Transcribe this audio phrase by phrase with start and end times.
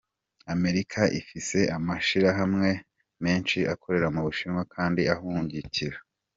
[0.53, 2.69] "Amerika ifise amashirahamwe
[3.23, 5.97] menshi akorera mu Bushinwa kandi ahungukira.